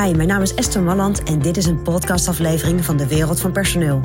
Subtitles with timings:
[0.00, 4.00] Mijn naam is Esther Malland en dit is een podcastaflevering van de Wereld van Personeel.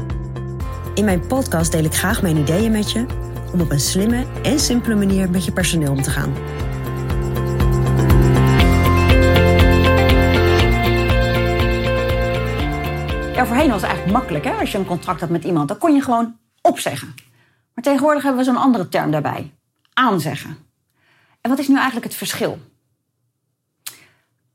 [0.94, 3.06] In mijn podcast deel ik graag mijn ideeën met je
[3.54, 6.34] om op een slimme en simpele manier met je personeel om te gaan.
[13.34, 14.46] Ja, voorheen was het eigenlijk makkelijk.
[14.46, 14.52] Hè?
[14.52, 17.14] Als je een contract had met iemand, dan kon je gewoon opzeggen.
[17.74, 19.54] Maar tegenwoordig hebben we zo'n andere term daarbij.
[19.94, 20.58] Aanzeggen.
[21.42, 22.60] En wat is nu eigenlijk het verschil?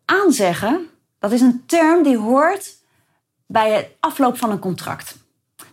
[0.04, 0.88] Aanzeggen,
[1.20, 2.76] dat is een term die hoort
[3.46, 5.16] bij het afloop van een contract.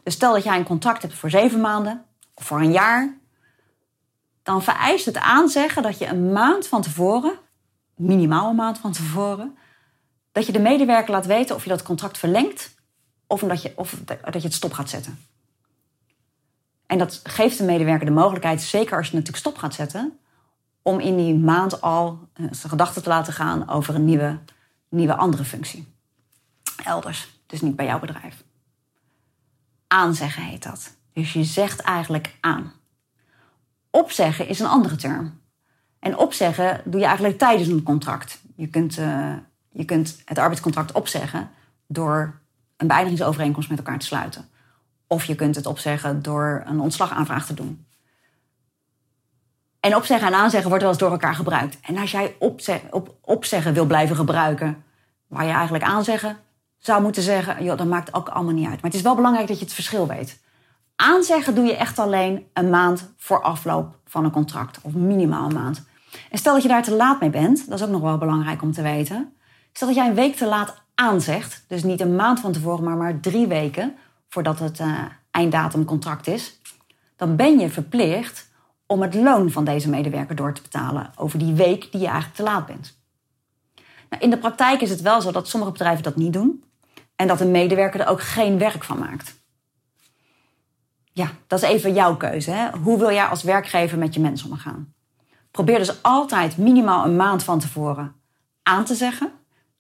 [0.04, 3.18] Dus stel dat jij een contract hebt voor zeven maanden of voor een jaar.
[4.44, 7.34] Dan vereist het aanzeggen dat je een maand van tevoren,
[7.96, 9.58] minimaal een maand van tevoren,
[10.32, 12.76] dat je de medewerker laat weten of je dat contract verlengt
[13.28, 15.20] of, omdat je, of dat je het stop gaat zetten.
[16.86, 20.20] En dat geeft de medewerker de mogelijkheid, zeker als je natuurlijk stop gaat zetten,
[20.82, 24.40] om in die maand al zijn gedachten te laten gaan over een nieuwe,
[24.90, 25.88] nieuwe andere functie.
[26.84, 28.44] Elders, dus niet bij jouw bedrijf.
[29.88, 30.96] Aanzeggen heet dat.
[31.14, 32.74] Dus je zegt eigenlijk aan.
[33.90, 35.42] Opzeggen is een andere term.
[36.00, 38.42] En opzeggen doe je eigenlijk tijdens een contract.
[38.56, 39.34] Je kunt, uh,
[39.72, 41.50] je kunt het arbeidscontract opzeggen
[41.88, 42.40] door
[42.78, 44.50] een beëindigingsovereenkomst met elkaar te sluiten.
[45.08, 47.86] Of je kunt het opzeggen door een ontslagaanvraag te doen.
[49.88, 51.78] En opzeggen en aanzeggen wordt wel eens door elkaar gebruikt.
[51.82, 54.84] En als jij opzeggen, op, opzeggen wil blijven gebruiken,
[55.28, 56.38] waar je eigenlijk aanzeggen
[56.78, 58.76] zou moeten zeggen, joh, dat maakt ook allemaal niet uit.
[58.76, 60.40] Maar het is wel belangrijk dat je het verschil weet.
[60.96, 65.54] Aanzeggen doe je echt alleen een maand voor afloop van een contract, of minimaal een
[65.54, 65.86] maand.
[66.32, 68.62] En stel dat je daar te laat mee bent, dat is ook nog wel belangrijk
[68.62, 69.34] om te weten.
[69.72, 72.98] Stel dat jij een week te laat aanzegt, dus niet een maand van tevoren, maar
[72.98, 73.96] maar drie weken
[74.30, 75.00] voordat het uh,
[75.32, 76.60] einddatum contract is,
[77.16, 78.48] dan ben je verplicht
[78.88, 82.36] om het loon van deze medewerker door te betalen over die week die je eigenlijk
[82.36, 83.00] te laat bent.
[84.10, 86.64] Nou, in de praktijk is het wel zo dat sommige bedrijven dat niet doen
[87.16, 89.36] en dat een medewerker er ook geen werk van maakt.
[91.12, 92.52] Ja, dat is even jouw keuze.
[92.52, 92.70] Hè?
[92.78, 94.94] Hoe wil jij als werkgever met je mensen omgaan?
[95.52, 98.16] Probeer dus altijd minimaal een maand van tevoren
[98.64, 99.32] aan te zeggen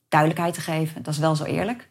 [0.08, 1.04] duidelijkheid te geven.
[1.04, 1.90] Dat is wel zo eerlijk.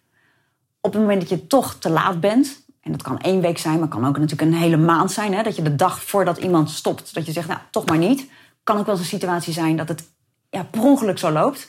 [0.81, 3.79] Op het moment dat je toch te laat bent, en dat kan één week zijn,
[3.79, 6.71] maar kan ook natuurlijk een hele maand zijn, hè, dat je de dag voordat iemand
[6.71, 8.31] stopt, dat je zegt, nou, toch maar niet.
[8.63, 10.09] Kan ook wel eens een situatie zijn dat het
[10.51, 11.65] ja, per ongeluk zo loopt.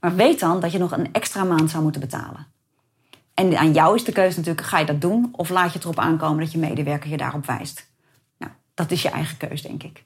[0.00, 2.46] Maar weet dan dat je nog een extra maand zou moeten betalen.
[3.34, 5.28] En aan jou is de keuze natuurlijk, ga je dat doen?
[5.32, 7.90] Of laat je het erop aankomen dat je medewerker je daarop wijst?
[8.38, 10.04] Nou, dat is je eigen keuze, denk ik.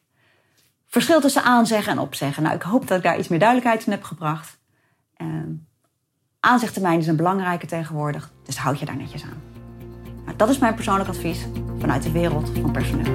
[0.86, 2.42] Verschil tussen aanzeggen en opzeggen.
[2.42, 4.58] Nou, ik hoop dat ik daar iets meer duidelijkheid in heb gebracht.
[5.16, 5.52] Ehm,
[6.40, 9.49] Aanzichttermijn is een belangrijke tegenwoordig, dus houd je daar netjes aan.
[10.40, 11.46] Dat is mijn persoonlijk advies
[11.78, 13.12] vanuit de wereld van personeel.